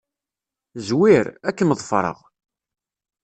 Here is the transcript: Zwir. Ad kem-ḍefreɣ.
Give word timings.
Zwir. 0.87 1.25
Ad 1.47 1.55
kem-ḍefreɣ. 1.57 2.17